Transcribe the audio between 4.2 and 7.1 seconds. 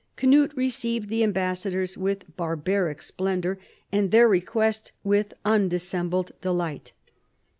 request with undissembled delight.